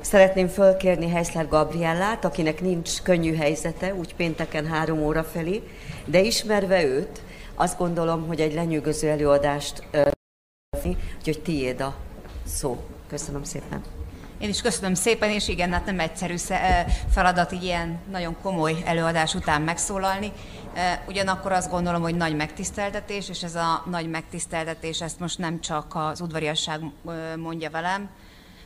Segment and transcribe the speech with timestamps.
[0.00, 5.62] Szeretném fölkérni Heiszler Gabriellát, akinek nincs könnyű helyzete, úgy pénteken három óra felé,
[6.04, 7.22] de ismerve őt,
[7.54, 9.82] azt gondolom, hogy egy lenyűgöző előadást
[11.18, 11.94] úgyhogy tiéd a
[12.46, 12.84] szó.
[13.08, 13.82] Köszönöm szépen.
[14.38, 16.34] Én is köszönöm szépen, és igen, hát nem egyszerű
[17.10, 20.32] feladat így ilyen nagyon komoly előadás után megszólalni.
[21.08, 25.94] Ugyanakkor azt gondolom, hogy nagy megtiszteltetés, és ez a nagy megtiszteltetés, ezt most nem csak
[25.94, 26.80] az udvariasság
[27.36, 28.10] mondja velem,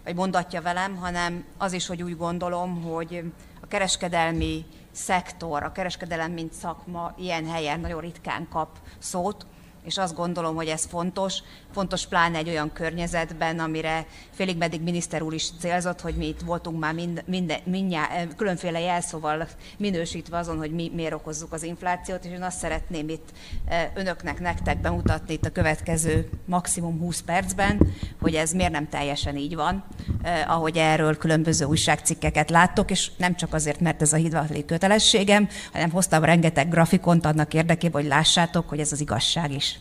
[0.04, 6.32] vagy mondatja velem, hanem az is, hogy úgy gondolom, hogy a kereskedelmi szektor, a kereskedelem
[6.32, 9.46] mint szakma ilyen helyen nagyon ritkán kap szót,
[9.84, 11.38] és azt gondolom, hogy ez fontos,
[11.72, 16.40] fontos pláne egy olyan környezetben, amire félig meddig miniszter úr is célzott, hogy mi itt
[16.40, 19.48] voltunk már mind, minden, mindjá, eh, különféle jelszóval
[19.78, 23.28] minősítve azon, hogy mi miért okozzuk az inflációt, és én azt szeretném itt
[23.64, 27.80] eh, önöknek, nektek bemutatni itt a következő maximum 20 percben,
[28.20, 29.84] hogy ez miért nem teljesen így van,
[30.22, 35.48] eh, ahogy erről különböző újságcikkeket láttok, és nem csak azért, mert ez a hidvatli kötelességem,
[35.72, 39.73] hanem hoztam rengeteg grafikont annak érdekében, hogy lássátok, hogy ez az igazság is.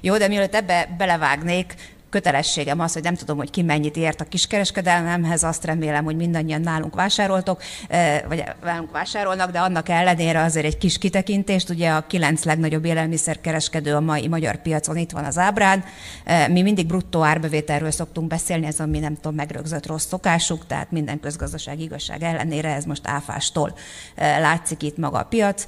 [0.00, 1.74] Jó, de mielőtt ebbe belevágnék,
[2.12, 6.60] kötelességem az, hogy nem tudom, hogy ki mennyit ért a kiskereskedelmemhez, azt remélem, hogy mindannyian
[6.60, 7.62] nálunk vásároltok,
[8.28, 13.94] vagy nálunk vásárolnak, de annak ellenére azért egy kis kitekintést, ugye a kilenc legnagyobb élelmiszerkereskedő
[13.94, 15.84] a mai magyar piacon itt van az ábrán.
[16.50, 20.90] Mi mindig bruttó árbevételről szoktunk beszélni, ez a mi nem tudom, megrögzött rossz szokásuk, tehát
[20.90, 23.74] minden közgazdaság igazság ellenére ez most áfástól
[24.16, 25.66] látszik itt maga a piac.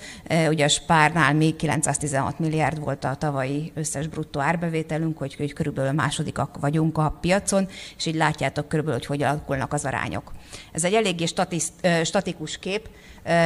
[0.49, 5.93] Ugye a Spárnál mi 916 milliárd volt a tavalyi összes bruttó árbevételünk, hogy, hogy körülbelül
[5.93, 10.33] második harmadikak vagyunk a piacon, és így látjátok körülbelül, hogy hogy alakulnak az arányok.
[10.73, 11.73] Ez egy eléggé statiszt,
[12.05, 12.89] statikus kép,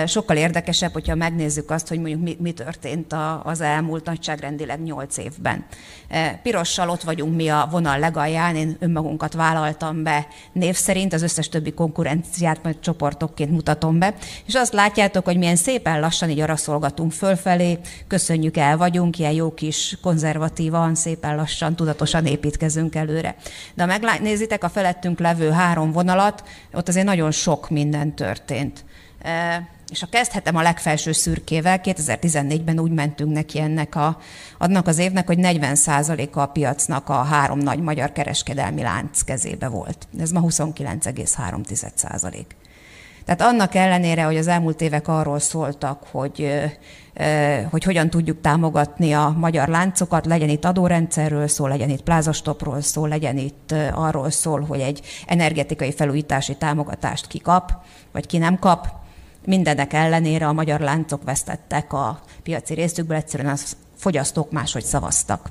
[0.07, 5.65] sokkal érdekesebb, hogyha megnézzük azt, hogy mondjuk mi, mi történt az elmúlt nagyságrendileg 8 évben.
[6.43, 11.49] Pirossal ott vagyunk mi a vonal legalján, én önmagunkat vállaltam be név szerint, az összes
[11.49, 14.15] többi konkurenciát majd csoportokként mutatom be,
[14.47, 19.55] és azt látjátok, hogy milyen szépen lassan így araszolgatunk fölfelé, köszönjük el vagyunk, ilyen jó
[19.55, 23.37] kis konzervatívan, szépen lassan, tudatosan építkezünk előre.
[23.75, 26.43] De ha megnézitek a felettünk levő három vonalat,
[26.73, 28.85] ott azért nagyon sok minden történt.
[29.91, 34.19] És ha kezdhetem a legfelső szürkével, 2014-ben úgy mentünk neki ennek a,
[34.59, 40.09] annak az évnek, hogy 40%-a a piacnak a három nagy magyar kereskedelmi lánc kezébe volt.
[40.21, 42.45] Ez ma 29,3%.
[43.25, 46.53] Tehát annak ellenére, hogy az elmúlt évek arról szóltak, hogy,
[47.71, 53.07] hogy hogyan tudjuk támogatni a magyar láncokat, legyen itt adórendszerről szó, legyen itt plázastopról szó,
[53.07, 57.73] legyen itt arról szól, hogy egy energetikai felújítási támogatást ki kap,
[58.13, 59.07] vagy ki nem kap,
[59.49, 63.57] Mindenek ellenére a magyar láncok vesztettek a piaci részükből, egyszerűen a
[63.97, 65.51] fogyasztók máshogy szavaztak.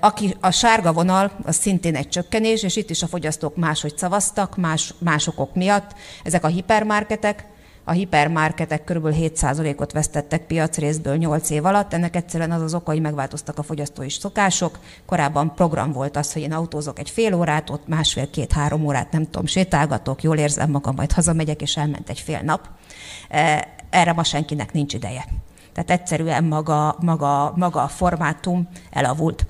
[0.00, 4.56] Aki a sárga vonal, az szintén egy csökkenés, és itt is a fogyasztók máshogy szavaztak,
[4.56, 5.94] más, más okok miatt.
[6.24, 7.44] Ezek a hipermarketek,
[7.84, 9.06] a hipermarketek kb.
[9.06, 11.92] 7%-ot vesztettek piacrészből 8 év alatt.
[11.92, 14.78] Ennek egyszerűen az az oka, hogy megváltoztak a fogyasztói szokások.
[15.06, 19.46] Korábban program volt az, hogy én autózok egy fél órát, ott másfél-két-három órát, nem tudom,
[19.46, 22.68] sétálgatok, jól érzem magam, majd hazamegyek, és elment egy fél nap.
[23.28, 25.24] E, erre ma senkinek nincs ideje.
[25.72, 29.46] Tehát egyszerűen maga, maga, maga a formátum elavult.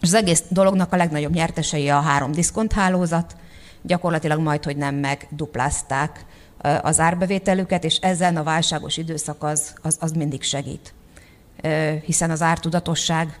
[0.00, 3.36] És az egész dolognak a legnagyobb nyertesei a három diszkonthálózat,
[3.82, 6.24] gyakorlatilag majd, hogy nem megduplázták
[6.82, 10.94] az árbevételüket, és ezen a válságos időszak az, az, az mindig segít.
[12.04, 13.38] Hiszen az ártudatosság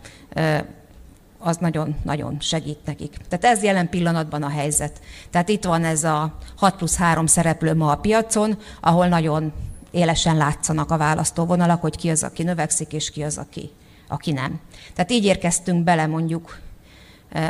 [1.38, 3.16] az nagyon-nagyon segít nekik.
[3.28, 5.00] Tehát ez jelen pillanatban a helyzet.
[5.30, 9.52] Tehát itt van ez a 6 plusz 3 szereplő ma a piacon, ahol nagyon
[9.90, 13.70] élesen látszanak a választóvonalak, hogy ki az, aki növekszik, és ki az, aki,
[14.08, 14.60] aki nem.
[14.94, 16.58] Tehát így érkeztünk bele mondjuk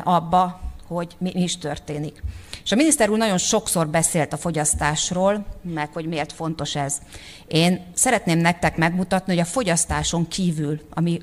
[0.04, 2.22] abba, hogy mi, mi is történik.
[2.66, 6.98] És a miniszter úr nagyon sokszor beszélt a fogyasztásról, meg hogy miért fontos ez.
[7.46, 11.20] Én szeretném nektek megmutatni, hogy a fogyasztáson kívül, ami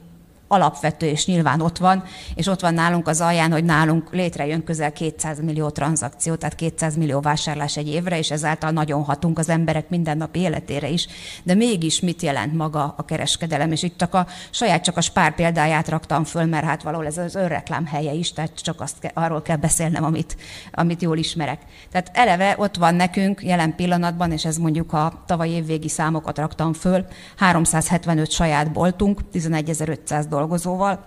[0.54, 2.04] alapvető, és nyilván ott van,
[2.36, 6.96] és ott van nálunk az alján, hogy nálunk létrejön közel 200 millió tranzakció, tehát 200
[6.96, 11.08] millió vásárlás egy évre, és ezáltal nagyon hatunk az emberek mindennapi életére is.
[11.44, 13.72] De mégis mit jelent maga a kereskedelem?
[13.72, 17.18] És itt csak a saját csak a spár példáját raktam föl, mert hát valahol ez
[17.18, 20.38] az önreklám helye is, tehát csak azt arról kell beszélnem, amit,
[20.72, 21.62] amit jól ismerek.
[21.92, 26.74] Tehát eleve ott van nekünk jelen pillanatban, és ez mondjuk a tavaly évvégi számokat raktam
[26.74, 27.06] föl,
[27.38, 31.04] 375 saját boltunk, 11.500 dollár dolgozóval,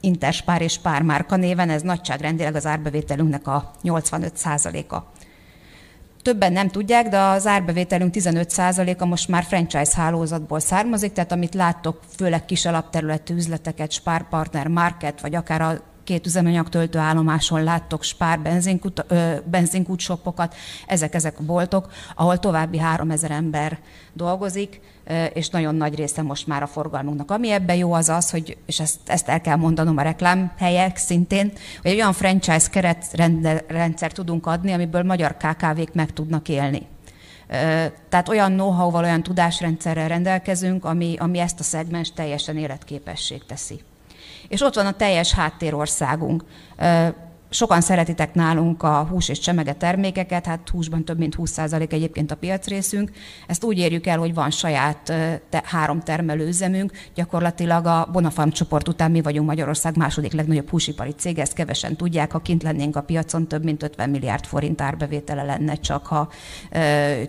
[0.00, 4.96] Interspár és Pármárka néven, ez nagyságrendileg az árbevételünknek a 85%-a.
[6.22, 12.00] Többen nem tudják, de az árbevételünk 15%-a most már franchise hálózatból származik, tehát amit láttok,
[12.16, 18.40] főleg kis alapterületű üzleteket, Spár Partner Market, vagy akár a két üzemanyagtöltő állomáson láttok spár
[18.40, 19.04] benzinkút,
[19.44, 20.54] benzinkútsopokat,
[20.86, 23.78] ezek ezek a boltok, ahol további 3000 ember
[24.12, 24.80] dolgozik,
[25.32, 27.30] és nagyon nagy része most már a forgalmunknak.
[27.30, 31.52] Ami ebben jó az az, hogy, és ezt, ezt el kell mondanom a reklámhelyek szintén,
[31.82, 36.86] hogy olyan franchise keretrendszer tudunk adni, amiből magyar KKV-k meg tudnak élni.
[38.08, 43.80] Tehát olyan know-how-val, olyan tudásrendszerrel rendelkezünk, ami, ami ezt a szegmens teljesen életképesség teszi.
[44.48, 46.44] És ott van a teljes háttérországunk
[47.56, 52.36] sokan szeretitek nálunk a hús és csemege termékeket, hát húsban több mint 20% egyébként a
[52.36, 53.10] piacrészünk.
[53.46, 55.02] Ezt úgy érjük el, hogy van saját
[55.48, 61.38] te, három termelőüzemünk, gyakorlatilag a Bonafarm csoport után mi vagyunk Magyarország második legnagyobb húsipari cég,
[61.38, 65.74] ezt kevesen tudják, ha kint lennénk a piacon, több mint 50 milliárd forint árbevétele lenne
[65.74, 66.28] csak, ha,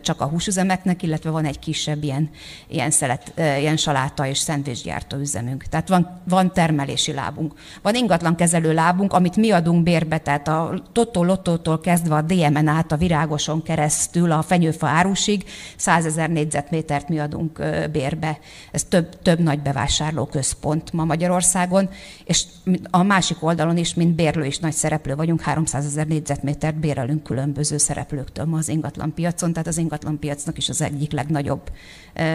[0.01, 2.29] csak a húsüzemeknek, illetve van egy kisebb ilyen,
[2.67, 5.63] ilyen, szelet, ilyen saláta és szendvicsgyártó üzemünk.
[5.63, 7.53] Tehát van, van termelési lábunk.
[7.81, 12.21] Van ingatlan kezelő lábunk, amit mi adunk bérbe be, tehát a Totó Lottótól kezdve a
[12.21, 15.43] DMN át, a Virágoson keresztül, a Fenyőfa árusig
[15.75, 18.39] 100 ezer négyzetmétert mi adunk bérbe.
[18.71, 21.89] Ez több, több nagy bevásárló központ ma Magyarországon,
[22.25, 22.43] és
[22.89, 27.77] a másik oldalon is, mint bérlő is nagy szereplő vagyunk, 300 ezer négyzetmétert bérelünk különböző
[27.77, 31.71] szereplőktől ma az ingatlan piacon, tehát az ingatlan piacnak is az egyik legnagyobb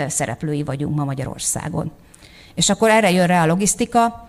[0.07, 1.91] szereplői vagyunk ma Magyarországon.
[2.55, 4.27] És akkor erre jön rá a logisztika,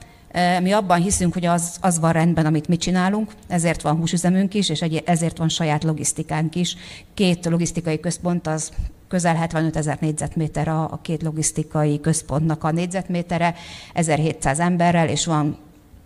[0.61, 4.69] mi abban hiszünk, hogy az, az van rendben, amit mi csinálunk, ezért van húsüzemünk is,
[4.69, 6.75] és ezért van saját logisztikánk is.
[7.13, 8.71] Két logisztikai központ az
[9.07, 13.55] közel 75 ezer négyzetméter a, a két logisztikai központnak a négyzetmétere,
[13.93, 15.57] 1700 emberrel, és van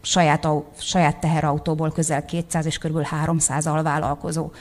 [0.01, 0.47] saját,
[0.77, 3.01] saját teherautóból közel 200 és kb.
[3.01, 4.51] 300 alvállalkozó,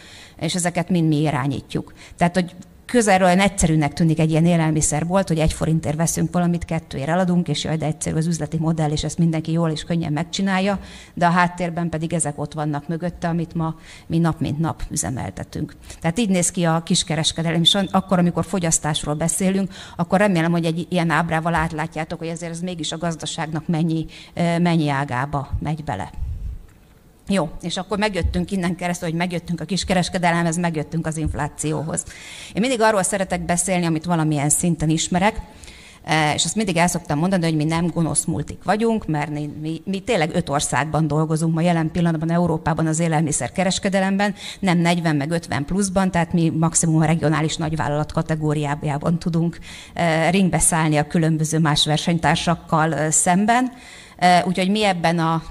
[0.40, 1.92] és ezeket mind mi irányítjuk.
[2.16, 2.54] Tehát, hogy
[2.87, 7.77] közelről egyszerűnek tűnik egy ilyen élelmiszerbolt, hogy egy forintért veszünk valamit, kettőért eladunk, és jaj,
[7.77, 10.79] de egyszerű az üzleti modell, és ezt mindenki jól és könnyen megcsinálja,
[11.15, 13.75] de a háttérben pedig ezek ott vannak mögötte, amit ma
[14.06, 15.77] mi nap mint nap üzemeltetünk.
[16.00, 20.87] Tehát így néz ki a kiskereskedelem, és akkor, amikor fogyasztásról beszélünk, akkor remélem, hogy egy
[20.88, 24.06] ilyen ábrával átlátjátok, hogy ezért ez mégis a gazdaságnak mennyi,
[24.59, 26.25] mennyi ágába megy bele.
[27.28, 32.05] Jó, és akkor megjöttünk innen keresztül, hogy megjöttünk a kiskereskedelemhez, megjöttünk az inflációhoz.
[32.52, 35.40] Én mindig arról szeretek beszélni, amit valamilyen szinten ismerek,
[36.05, 39.50] e, és azt mindig el szoktam mondani, hogy mi nem gonosz multik vagyunk, mert mi,
[39.61, 45.17] mi, mi tényleg öt országban dolgozunk ma jelen pillanatban Európában az élelmiszer kereskedelemben, nem 40
[45.17, 49.58] meg 50 pluszban, tehát mi maximum a regionális nagyvállalat kategóriájában tudunk
[49.94, 53.73] e, ringbe szállni a különböző más versenytársakkal e, szemben.
[54.44, 55.43] Úgyhogy mi ebben a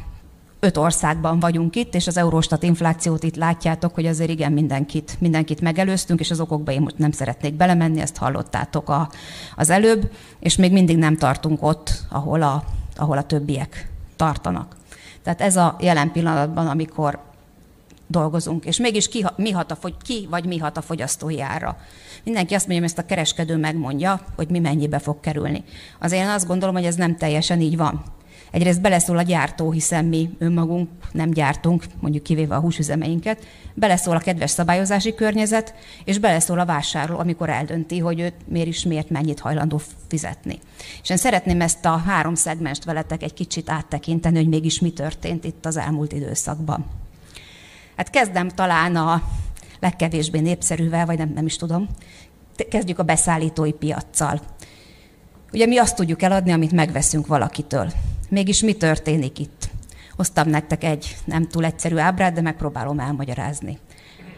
[0.66, 5.62] öt országban vagyunk itt, és az Eurostat inflációt itt látjátok, hogy azért igen, mindenkit, mindenkit
[5.62, 9.10] megelőztünk, és az okokba én most nem szeretnék belemenni, ezt hallottátok a,
[9.56, 12.64] az előbb, és még mindig nem tartunk ott, ahol a,
[12.96, 14.76] ahol a többiek tartanak.
[15.24, 17.20] Tehát ez a jelen pillanatban, amikor
[18.08, 21.78] dolgozunk, és mégis ki, mi hat a, ki vagy mi hat a fogyasztói ára.
[22.24, 25.64] Mindenki azt mondja, hogy ezt a kereskedő megmondja, hogy mi mennyibe fog kerülni.
[26.00, 28.04] Azért én azt gondolom, hogy ez nem teljesen így van.
[28.52, 34.20] Egyrészt beleszól a gyártó, hiszen mi önmagunk nem gyártunk, mondjuk kivéve a húsüzemeinket, beleszól a
[34.20, 39.40] kedves szabályozási környezet, és beleszól a vásárló, amikor eldönti, hogy őt miért is miért mennyit
[39.40, 40.60] hajlandó fizetni.
[41.04, 45.44] És én szeretném ezt a három szegmest veletek egy kicsit áttekinteni, hogy mégis mi történt
[45.44, 46.86] itt az elmúlt időszakban.
[47.96, 49.22] Hát kezdem talán a
[49.80, 51.88] legkevésbé népszerűvel, vagy nem, nem is tudom.
[52.70, 54.42] Kezdjük a beszállítói piaccal.
[55.54, 57.92] Ugye mi azt tudjuk eladni, amit megveszünk valakitől.
[58.30, 59.70] Mégis mi történik itt?
[60.16, 63.78] Hoztam nektek egy nem túl egyszerű ábrát, de megpróbálom elmagyarázni.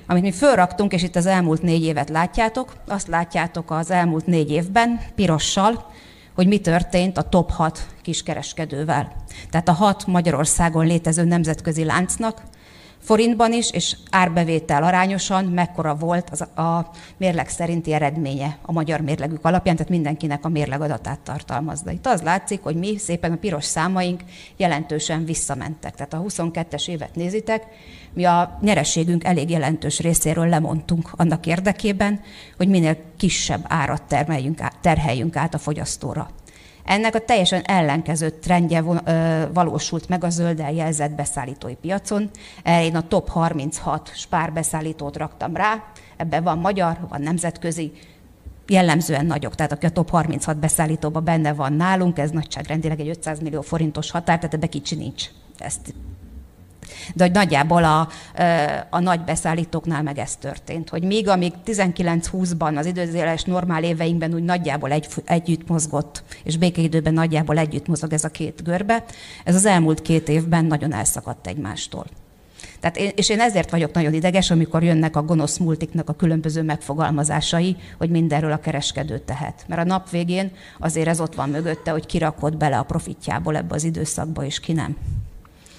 [0.08, 4.51] Amit mi fölraktunk, és itt az elmúlt négy évet látjátok, azt látjátok az elmúlt négy
[4.51, 5.91] évben, pirossal,
[6.36, 9.15] hogy mi történt a top 6 kiskereskedővel.
[9.50, 12.41] Tehát a hat Magyarországon létező nemzetközi láncnak
[13.00, 19.46] forintban is, és árbevétel arányosan mekkora volt az a mérleg szerinti eredménye a magyar mérlegük
[19.46, 21.92] alapján, tehát mindenkinek a mérlegadatát tartalmazza.
[21.92, 24.22] Itt az látszik, hogy mi szépen a piros számaink
[24.58, 25.96] jelentősen visszamentek.
[25.96, 27.63] Tehát a 22-es évet nézitek,
[28.13, 32.22] mi a nyereségünk elég jelentős részéről lemondtunk annak érdekében,
[32.58, 36.30] hogy minél kisebb árat termeljünk, terheljünk át a fogyasztóra.
[36.88, 38.84] Ennek a teljesen ellenkező trendje
[39.53, 42.29] valósult meg a zöld jelzett beszállítói piacon.
[42.65, 45.84] Én a top 36 spár beszállítót raktam rá,
[46.17, 47.91] ebben van magyar, van nemzetközi,
[48.67, 53.39] jellemzően nagyok, tehát aki a top 36 beszállítóban benne van nálunk, ez nagyságrendileg egy 500
[53.39, 55.25] millió forintos határ, tehát ebbe kicsi nincs.
[55.58, 55.94] Ezt
[57.15, 58.10] De hogy nagyjából a,
[58.89, 64.44] a nagy beszállítóknál meg ez történt, hogy még amíg 19-20-ban az időzéles normál éveinkben úgy
[64.44, 69.03] nagyjából egy, együtt mozgott, és békeidőben nagyjából együtt mozog ez a két görbe,
[69.44, 72.06] ez az elmúlt két évben nagyon elszakadt egymástól.
[72.79, 76.62] Tehát én, és én ezért vagyok nagyon ideges, amikor jönnek a gonosz multiknak a különböző
[76.63, 79.65] megfogalmazásai, hogy mindenről a kereskedő tehet.
[79.67, 83.75] Mert a nap végén azért ez ott van mögötte, hogy kirakod bele a profitjából ebbe
[83.75, 84.98] az időszakba, és ki nem.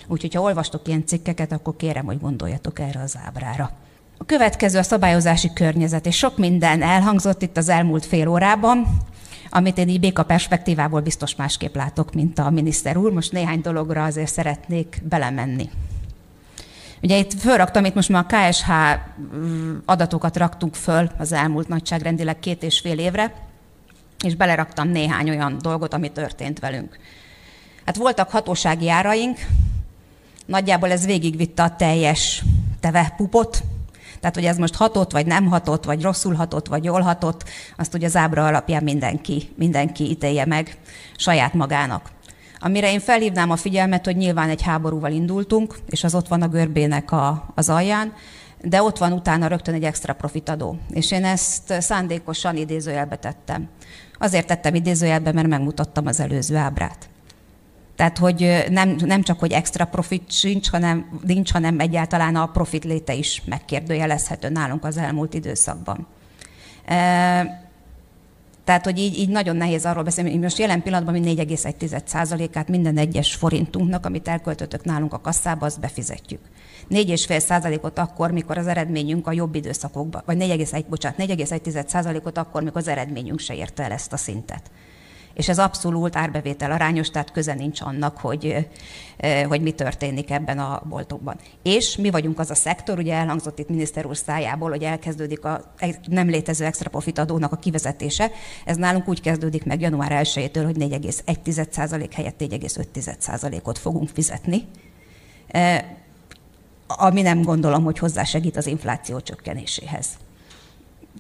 [0.09, 3.71] Úgyhogy, ha olvastok ilyen cikkeket, akkor kérem, hogy gondoljatok erre az ábrára.
[4.19, 8.87] A következő a szabályozási környezet, és sok minden elhangzott itt az elmúlt fél órában,
[9.50, 13.12] amit én így béka perspektívából biztos másképp látok, mint a miniszter úr.
[13.12, 15.71] Most néhány dologra azért szeretnék belemenni.
[17.03, 18.71] Ugye itt fölraktam, itt most már a KSH
[19.37, 23.35] mm, adatokat raktunk föl az elmúlt nagyságrendileg két és fél évre,
[24.25, 26.99] és beleraktam néhány olyan dolgot, ami történt velünk.
[27.85, 29.38] Hát voltak hatósági áraink,
[30.49, 32.45] nagyjából ez végigvitte a teljes
[32.81, 33.62] teve pupot,
[34.21, 37.45] tehát, hogy ez most hatott, vagy nem hatott, vagy rosszul hatott, vagy jól hatott,
[37.76, 40.76] azt ugye az ábra alapján mindenki, mindenki ítélje meg
[41.17, 42.11] saját magának.
[42.61, 46.49] Amire én felhívnám a figyelmet, hogy nyilván egy háborúval indultunk, és az ott van a
[46.49, 48.12] görbének a, az alján,
[48.62, 50.76] de ott van utána rögtön egy extra profitadó.
[50.90, 53.69] És én ezt szándékosan idézőjelbe tettem.
[54.19, 57.09] Azért tettem idézőjelbe, mert megmutattam az előző ábrát.
[57.99, 62.85] Tehát, hogy nem, nem csak, hogy extra profit sincs, hanem, nincs, hanem egyáltalán a profit
[62.85, 66.07] léte is megkérdőjelezhető nálunk az elmúlt időszakban.
[68.64, 72.97] Tehát, hogy így, így nagyon nehéz arról beszélni, hogy most jelen pillanatban mi 4,1%-át minden
[72.97, 76.40] egyes forintunknak, amit elköltöttök nálunk a kasszába, azt befizetjük.
[76.90, 82.88] 4,5%-ot akkor, mikor az eredményünk a jobb időszakokban, vagy 4,1, bocsánat, 4,1%-ot akkor, mikor az
[82.88, 84.71] eredményünk se érte el ezt a szintet
[85.38, 88.68] és ez abszolút árbevétel arányos, tehát köze nincs annak, hogy,
[89.49, 91.37] hogy mi történik ebben a boltokban.
[91.62, 95.75] És mi vagyunk az a szektor, ugye elhangzott itt miniszter úr szájából, hogy elkezdődik a
[96.07, 98.30] nem létező extra profit adónak a kivezetése.
[98.64, 104.64] Ez nálunk úgy kezdődik meg január 1-től, hogy 4,1% helyett 4,5%-ot fogunk fizetni
[106.87, 110.07] ami nem gondolom, hogy hozzásegít az infláció csökkenéséhez.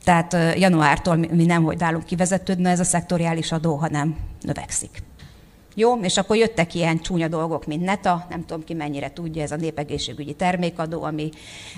[0.04, 5.02] Tehát januártól mi nem, hogy nálunk kivezetődne ez a szektoriális adó, hanem növekszik.
[5.74, 9.52] Jó, és akkor jöttek ilyen csúnya dolgok, mint NETA, nem tudom ki mennyire tudja, ez
[9.52, 11.30] a népegészségügyi termékadó, ami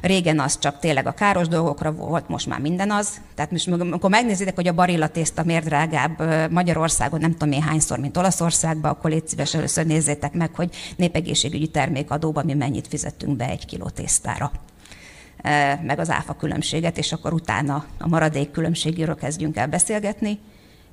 [0.03, 3.21] régen az csak tényleg a káros dolgokra volt, most már minden az.
[3.35, 7.99] Tehát most amikor megnézitek, hogy a barilla tészta miért drágább Magyarországon, nem tudom én hányszor,
[7.99, 13.49] mint Olaszországban, akkor légy szíves először nézzétek meg, hogy népegészségügyi termékadóban mi mennyit fizettünk be
[13.49, 14.50] egy kiló tésztára
[15.82, 20.38] meg az áfa különbséget, és akkor utána a maradék különbségéről kezdjünk el beszélgetni,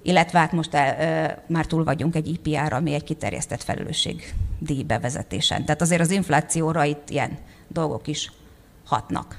[0.02, 4.86] illetve hát most el, már túl vagyunk egy IPR, ami egy kiterjesztett felelősség díj.
[4.86, 7.38] Tehát azért az inflációra itt ilyen
[7.68, 8.32] dolgok is
[8.86, 9.38] hatnak.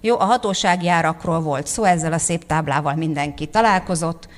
[0.00, 4.28] Jó, a hatósági árakról volt szó, ezzel a szép táblával mindenki találkozott.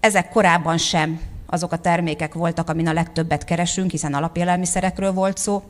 [0.00, 5.62] Ezek korábban sem azok a termékek voltak, amin a legtöbbet keresünk, hiszen alapélelmiszerekről volt szó.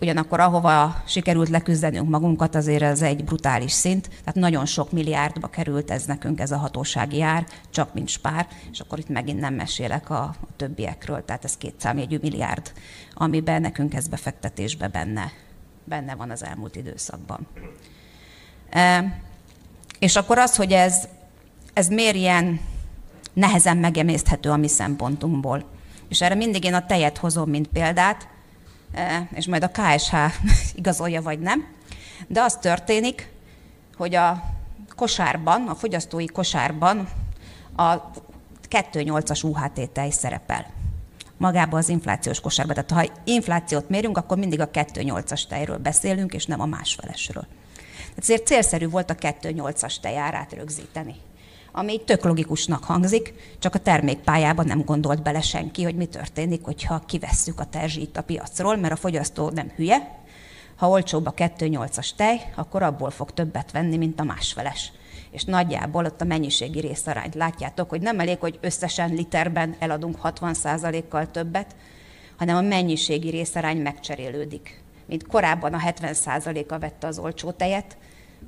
[0.00, 5.90] Ugyanakkor ahova sikerült leküzdenünk magunkat, azért ez egy brutális szint, tehát nagyon sok milliárdba került
[5.90, 10.10] ez nekünk ez a hatósági ár, csak mint spár, és akkor itt megint nem mesélek
[10.10, 12.72] a, többiekről, tehát ez két számjegyű milliárd,
[13.14, 15.32] amiben nekünk ez befektetésbe benne,
[15.84, 17.46] benne van az elmúlt időszakban.
[18.70, 19.18] E,
[19.98, 21.08] és akkor az, hogy ez,
[21.72, 22.60] ez miért ilyen
[23.32, 25.64] nehezen megemészthető a mi szempontunkból.
[26.08, 28.28] És erre mindig én a tejet hozom, mint példát,
[29.34, 30.14] és majd a KSH
[30.80, 31.66] igazolja vagy nem.
[32.26, 33.28] De az történik,
[33.96, 34.42] hogy a
[34.96, 37.08] kosárban, a fogyasztói kosárban
[37.76, 38.10] a
[38.70, 40.66] 2,8-as UHT tej szerepel
[41.36, 42.74] magában az inflációs kosárban.
[42.74, 47.46] Tehát ha inflációt mérünk, akkor mindig a 2,8-as tejről beszélünk, és nem a másfelesről.
[48.16, 51.14] Ezért célszerű volt a 2,8-as tej árát rögzíteni
[51.78, 57.02] ami tök logikusnak hangzik, csak a termékpályában nem gondolt bele senki, hogy mi történik, hogyha
[57.06, 60.18] kivesszük a terzsit a piacról, mert a fogyasztó nem hülye.
[60.76, 64.92] Ha olcsóbb a 2,8-as tej, akkor abból fog többet venni, mint a másfeles.
[65.30, 71.30] És nagyjából ott a mennyiségi részarányt látjátok, hogy nem elég, hogy összesen literben eladunk 60%-kal
[71.30, 71.76] többet,
[72.36, 74.82] hanem a mennyiségi részarány megcserélődik.
[75.06, 77.96] Mint korábban a 70%-a vette az olcsó tejet,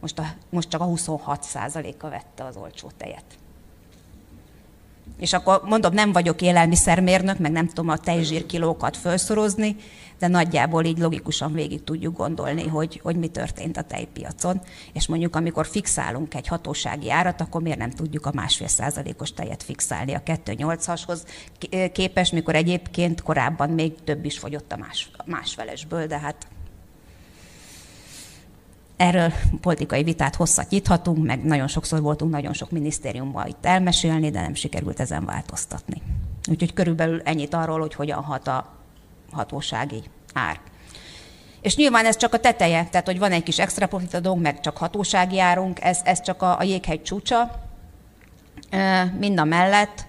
[0.01, 3.25] most, a, most csak a 26%-a vette az olcsó tejet.
[5.19, 9.77] És akkor mondom, nem vagyok élelmiszermérnök, meg nem tudom a tejzsírkilókat felszorozni,
[10.19, 14.61] de nagyjából így logikusan végig tudjuk gondolni, hogy, hogy mi történt a tejpiacon.
[14.93, 19.63] És mondjuk, amikor fixálunk egy hatósági árat, akkor miért nem tudjuk a másfél százalékos tejet
[19.63, 21.25] fixálni a 2,8-ashoz
[21.93, 26.47] képest, mikor egyébként korábban még több is fogyott a más, másfelesből, de hát
[28.99, 34.41] Erről politikai vitát hosszat nyithatunk, meg nagyon sokszor voltunk nagyon sok minisztériumban itt elmesélni, de
[34.41, 36.03] nem sikerült ezen változtatni.
[36.51, 38.73] Úgyhogy körülbelül ennyit arról, hogy hogyan hat a
[39.31, 40.03] hatósági
[40.35, 40.61] ár.
[41.61, 44.77] És nyilván ez csak a teteje, tehát hogy van egy kis extra profitadónk, meg csak
[44.77, 47.51] hatósági árunk, ez, ez csak a, a jéghegy csúcsa.
[49.19, 50.07] Mind a mellett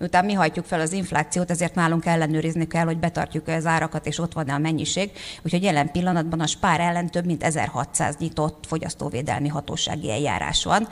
[0.00, 4.18] miután mi hajtjuk fel az inflációt, ezért nálunk ellenőrizni kell, hogy betartjuk az árakat, és
[4.18, 5.10] ott van-e a mennyiség.
[5.42, 10.88] Úgyhogy jelen pillanatban a spár ellen több mint 1600 nyitott fogyasztóvédelmi hatósági eljárás van.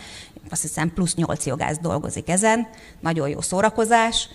[0.50, 2.68] Azt hiszem plusz 8 jogász dolgozik ezen.
[3.00, 4.28] Nagyon jó szórakozás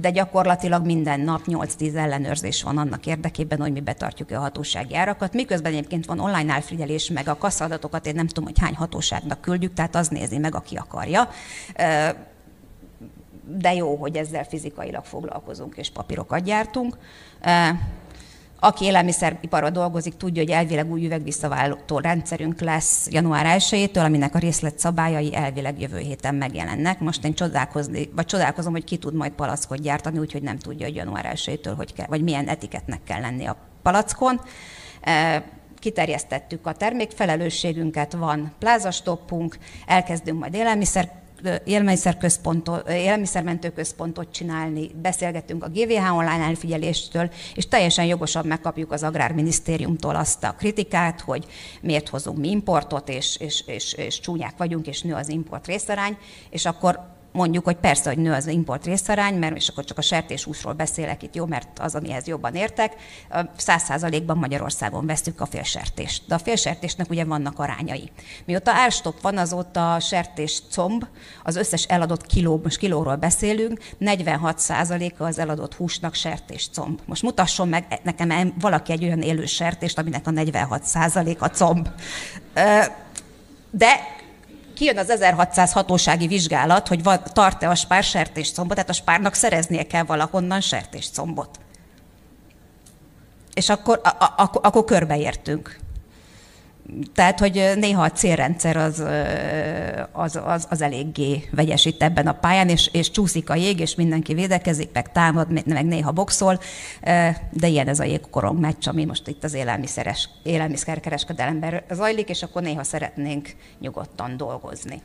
[0.00, 5.34] de gyakorlatilag minden nap 8-10 ellenőrzés van annak érdekében, hogy mi betartjuk a hatósági árakat.
[5.34, 9.74] Miközben egyébként van online elfigyelés, meg a kasszadatokat én nem tudom, hogy hány hatóságnak küldjük,
[9.74, 11.28] tehát az nézi meg, aki akarja
[13.56, 16.96] de jó, hogy ezzel fizikailag foglalkozunk és papírokat gyártunk.
[18.60, 25.34] Aki élelmiszeriparban dolgozik, tudja, hogy elvileg új üvegvisszaváltó rendszerünk lesz január 1-től, aminek a részletszabályai
[25.34, 27.00] elvileg jövő héten megjelennek.
[27.00, 30.94] Most én csodálkozni, vagy csodálkozom, hogy ki tud majd palackot gyártani, úgyhogy nem tudja, hogy
[30.94, 34.40] január 1-től hogy kell, vagy milyen etiketnek kell lenni a palackon
[35.78, 41.10] kiterjesztettük a termékfelelősségünket, van plázastoppunk, elkezdünk majd élelmiszer
[42.86, 50.44] élelmiszermentő központot csinálni, beszélgetünk a GVH online elfigyeléstől, és teljesen jogosan megkapjuk az Agrárminisztériumtól azt
[50.44, 51.46] a kritikát, hogy
[51.80, 56.16] miért hozunk mi importot, és, és, és, és csúnyák vagyunk, és nő az import részarány,
[56.50, 60.02] és akkor mondjuk, hogy persze, hogy nő az import részarány, mert és akkor csak a
[60.02, 62.94] sertéshúsról beszélek itt, jó, mert az, amihez jobban értek,
[63.56, 66.22] száz százalékban Magyarországon vesztük a félsertést.
[66.26, 68.10] De a félsertésnek ugye vannak arányai.
[68.44, 71.06] Mióta árstop van, azóta a sertés comb,
[71.44, 77.00] az összes eladott kiló, most kilóról beszélünk, 46 százaléka az eladott húsnak sertés comb.
[77.04, 81.88] Most mutasson meg nekem valaki egy olyan élő sertést, aminek a 46 százaléka comb.
[83.70, 84.16] De
[84.78, 90.02] kijön az 1600 hatósági vizsgálat, hogy tart-e a spár sertéscombot, tehát a spárnak szereznie kell
[90.02, 91.58] valahonnan sertéscombot.
[93.54, 95.78] És akkor, a, a, akkor körbeértünk.
[97.14, 99.04] Tehát, hogy néha a célrendszer az,
[100.12, 103.94] az, az, az eléggé vegyes itt ebben a pályán, és, és csúszik a jég, és
[103.94, 106.60] mindenki védekezik, meg támad, meg néha boxol,
[107.50, 112.62] de ilyen ez a jégkorong meccs, ami most itt az élelmiszeres, élelmiszerkereskedelemben zajlik, és akkor
[112.62, 115.02] néha szeretnénk nyugodtan dolgozni.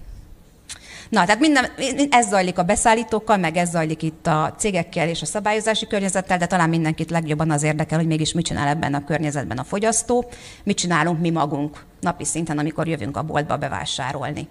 [1.14, 1.66] Na, tehát minden,
[2.10, 6.46] ez zajlik a beszállítókkal, meg ez zajlik itt a cégekkel és a szabályozási környezettel, de
[6.46, 10.30] talán mindenkit legjobban az érdekel, hogy mégis mit csinál ebben a környezetben a fogyasztó,
[10.64, 14.48] mit csinálunk mi magunk napi szinten, amikor jövünk a boltba bevásárolni.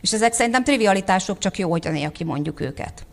[0.00, 3.06] És ezek szerintem trivialitások, csak jó, hogy néha kimondjuk őket.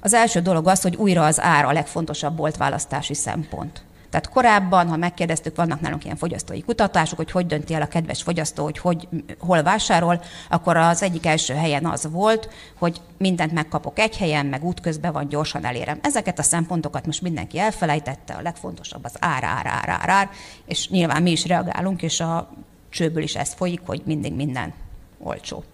[0.00, 3.85] Az első dolog az, hogy újra az ár a legfontosabb boltválasztási szempont.
[4.10, 8.22] Tehát korábban, ha megkérdeztük, vannak nálunk ilyen fogyasztói kutatások, hogy hogy dönti el a kedves
[8.22, 13.98] fogyasztó, hogy, hogy hol vásárol, akkor az egyik első helyen az volt, hogy mindent megkapok
[13.98, 15.98] egy helyen, meg útközben van, gyorsan elérem.
[16.02, 20.30] Ezeket a szempontokat most mindenki elfelejtette, a legfontosabb az ár, ár, ár, ár, ár
[20.66, 22.50] és nyilván mi is reagálunk, és a
[22.88, 24.72] csőből is ez folyik, hogy mindig minden
[25.18, 25.64] olcsó.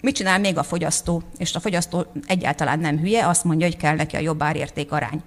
[0.00, 1.22] Mit csinál még a fogyasztó?
[1.36, 5.22] És a fogyasztó egyáltalán nem hülye, azt mondja, hogy kell neki a jobb árérték arány.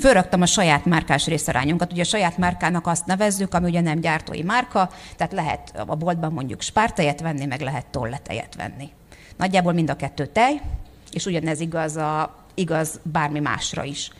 [0.00, 1.92] Fölraktam a saját márkás részarányunkat.
[1.92, 6.32] Ugye a saját márkának azt nevezzük, ami ugye nem gyártói márka, tehát lehet a boltban
[6.32, 8.90] mondjuk spártejet venni, meg lehet tolletejet venni.
[9.36, 10.60] Nagyjából mind a kettő tej,
[11.10, 14.10] és ugyanez igaz, a, igaz bármi másra is.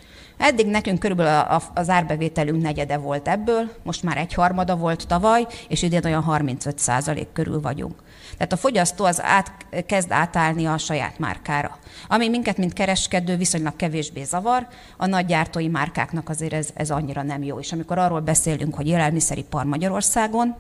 [0.41, 5.83] Eddig nekünk körülbelül az árbevételünk negyede volt ebből, most már egy harmada volt tavaly, és
[5.83, 7.95] idén olyan 35 százalék körül vagyunk.
[8.33, 9.53] Tehát a fogyasztó az át,
[9.87, 11.79] kezd átállni a saját márkára.
[12.09, 17.23] Ami minket, mint kereskedő, viszonylag kevésbé zavar, a nagy gyártói márkáknak azért ez, ez annyira
[17.23, 17.59] nem jó.
[17.59, 20.57] És amikor arról beszélünk, hogy élelmiszeripar Magyarországon,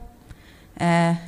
[0.77, 1.19] eh,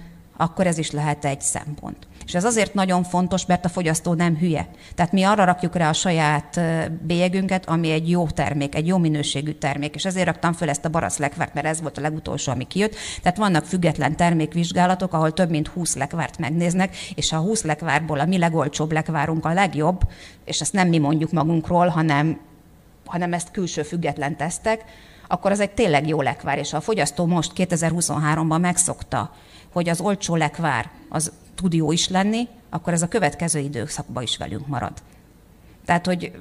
[0.42, 2.06] akkor ez is lehet egy szempont.
[2.26, 4.68] És ez azért nagyon fontos, mert a fogyasztó nem hülye.
[4.94, 6.60] Tehát mi arra rakjuk rá a saját
[7.02, 9.94] bélyegünket, ami egy jó termék, egy jó minőségű termék.
[9.94, 12.94] És ezért raktam föl ezt a barasz lekvárt, mert ez volt a legutolsó, ami kijött.
[13.22, 18.26] Tehát vannak független termékvizsgálatok, ahol több mint 20 lekvárt megnéznek, és a 20 lekvárból a
[18.26, 20.00] mi legolcsóbb lekvárunk a legjobb,
[20.44, 22.40] és ezt nem mi mondjuk magunkról, hanem,
[23.06, 24.84] hanem ezt külső független tesztek,
[25.32, 29.34] akkor az egy tényleg jó lekvár, és a fogyasztó most 2023-ban megszokta,
[29.72, 34.36] hogy az olcsó lekvár az tud jó is lenni, akkor ez a következő időszakban is
[34.36, 34.92] velünk marad.
[35.84, 36.32] Tehát, hogy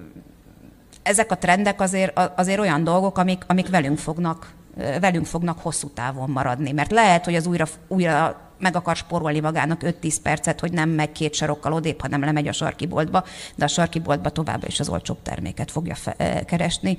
[1.02, 4.54] ezek a trendek azért, azért olyan dolgok, amik, amik velünk fognak
[5.00, 6.72] velünk fognak hosszú távon maradni.
[6.72, 11.12] Mert lehet, hogy az újra, újra meg akar spórolni magának 5-10 percet, hogy nem megy
[11.12, 13.24] két sarokkal odébb, hanem lemegy a sarki boltba,
[13.56, 16.98] de a sarki boltba továbbra is az olcsóbb terméket fogja fe- keresni,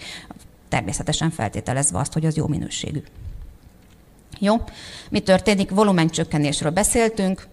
[0.72, 3.02] természetesen feltételezve azt, hogy az jó minőségű.
[4.38, 4.54] Jó?
[5.10, 5.70] Mi történik?
[5.70, 7.46] Volumencsökkenésről beszéltünk,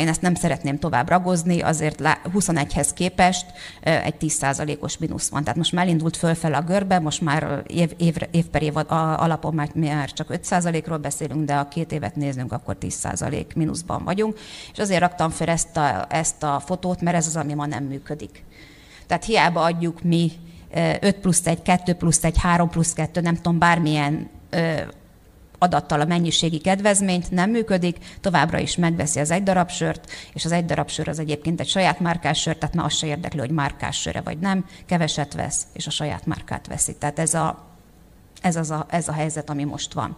[0.00, 2.00] én ezt nem szeretném tovább ragozni, azért
[2.34, 3.46] 21-hez képest
[3.80, 5.42] egy 10%-os mínusz van.
[5.42, 9.54] Tehát most már elindult fölfel a görbe, most már év, év, év per év alapon
[9.54, 14.38] már, már csak 5%-ról beszélünk, de a két évet nézzünk, akkor 10% mínuszban vagyunk.
[14.72, 17.84] És azért raktam fel ezt a, ezt a fotót, mert ez az, ami ma nem
[17.84, 18.44] működik.
[19.06, 20.32] Tehát hiába adjuk mi
[21.00, 24.30] 5 plusz 1, 2 plusz 1, 3 plusz 2, nem tudom, bármilyen
[25.62, 30.52] adattal a mennyiségi kedvezményt, nem működik, továbbra is megveszi az egy darab sört, és az
[30.52, 33.50] egy darab sör az egyébként egy saját márkás sör, tehát már azt se érdekli, hogy
[33.50, 36.94] márkás söre vagy nem, keveset vesz, és a saját márkát veszi.
[36.94, 37.64] Tehát ez a,
[38.40, 40.16] ez, az a, ez a helyzet, ami most van.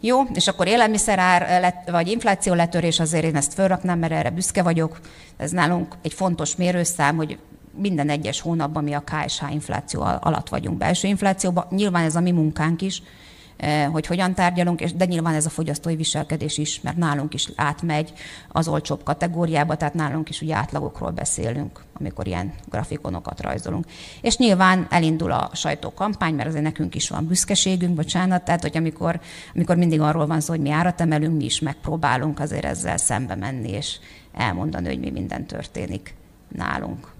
[0.00, 4.62] Jó, és akkor élelmiszerár lett, vagy infláció letörés, azért én ezt fölraknám, mert erre büszke
[4.62, 5.00] vagyok.
[5.36, 7.38] Ez nálunk egy fontos mérőszám, hogy
[7.74, 11.66] minden egyes hónapban mi a KSH infláció alatt vagyunk belső inflációban.
[11.70, 13.02] Nyilván ez a mi munkánk is,
[13.62, 17.48] Eh, hogy hogyan tárgyalunk, és de nyilván ez a fogyasztói viselkedés is, mert nálunk is
[17.56, 18.12] átmegy
[18.48, 23.84] az olcsóbb kategóriába, tehát nálunk is ugye átlagokról beszélünk, amikor ilyen grafikonokat rajzolunk.
[24.20, 29.20] És nyilván elindul a sajtókampány, mert azért nekünk is van büszkeségünk, bocsánat, tehát hogy amikor,
[29.54, 33.34] amikor mindig arról van szó, hogy mi árat emelünk, mi is megpróbálunk azért ezzel szembe
[33.34, 33.98] menni, és
[34.32, 36.14] elmondani, hogy mi minden történik
[36.48, 37.11] nálunk.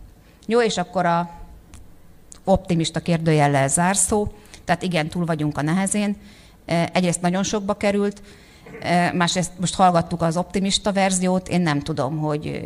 [0.47, 1.31] Jó, és akkor a
[2.45, 4.29] optimista kérdőjellel zárszó.
[4.65, 6.17] Tehát igen, túl vagyunk a nehezén.
[6.93, 8.23] Egyrészt nagyon sokba került,
[9.15, 12.61] másrészt most hallgattuk az optimista verziót, én nem tudom, hogy,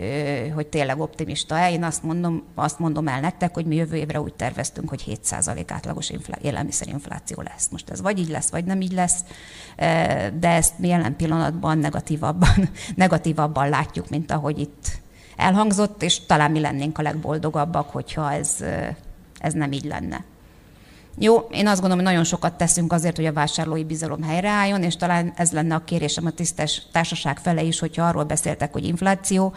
[0.55, 1.71] hogy tényleg optimista-e.
[1.71, 5.65] Én azt mondom, azt mondom el nektek, hogy mi jövő évre úgy terveztünk, hogy 7%
[5.67, 7.69] átlagos infl- élelmiszerinfláció lesz.
[7.69, 9.21] Most ez vagy így lesz, vagy nem így lesz,
[10.39, 15.01] de ezt mi jelen pillanatban negatívabban, negatívabban látjuk, mint ahogy itt
[15.37, 18.57] elhangzott, és talán mi lennénk a legboldogabbak, hogyha ez,
[19.39, 20.25] ez nem így lenne.
[21.19, 24.97] Jó, én azt gondolom, hogy nagyon sokat teszünk azért, hogy a vásárlói bizalom helyreálljon, és
[24.97, 29.55] talán ez lenne a kérésem a tisztes társaság fele is, hogyha arról beszéltek, hogy infláció,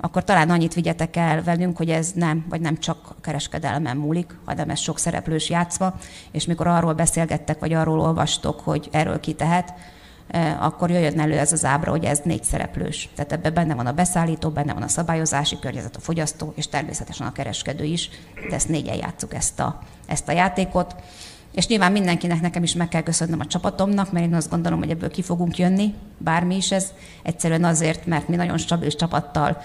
[0.00, 4.36] akkor talán annyit vigyetek el velünk, hogy ez nem, vagy nem csak a kereskedelmen múlik,
[4.44, 5.94] hanem ez sok szereplős játszva,
[6.30, 9.99] és mikor arról beszélgettek, vagy arról olvastok, hogy erről ki tehet, Eh,
[10.58, 13.08] akkor jöjjön elő ez az ábra, hogy ez négy szereplős.
[13.14, 17.26] Tehát ebben benne van a beszállító, benne van a szabályozási környezet, a fogyasztó, és természetesen
[17.26, 18.10] a kereskedő is,
[18.48, 20.94] de ezt négyen játszuk ezt a, ezt a játékot.
[21.54, 24.90] És nyilván mindenkinek nekem is meg kell köszönnöm a csapatomnak, mert én azt gondolom, hogy
[24.90, 26.92] ebből ki fogunk jönni, bármi is ez.
[27.22, 29.62] Egyszerűen azért, mert mi nagyon stabil csapattal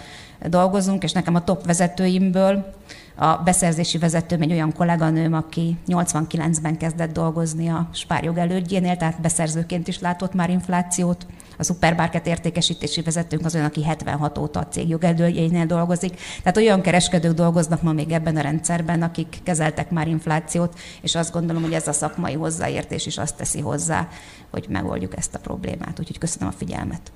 [0.50, 2.74] dolgozunk, és nekem a top vezetőimből
[3.16, 9.88] a beszerzési vezetőm egy olyan kolléganőm, aki 89-ben kezdett dolgozni a spárjog elődjénél, tehát beszerzőként
[9.88, 11.26] is látott már inflációt.
[11.58, 16.20] A szupermarket értékesítési vezetőnk az olyan, aki 76 óta a cég jogelődjénél dolgozik.
[16.40, 21.32] Tehát olyan kereskedők dolgoznak ma még ebben a rendszerben, akik kezeltek már inflációt, és azt
[21.32, 24.08] gondolom, hogy ez a szakmai hozzáértés is azt teszi hozzá,
[24.52, 26.00] hogy megoldjuk ezt a problémát.
[26.00, 27.12] Úgyhogy köszönöm a figyelmet.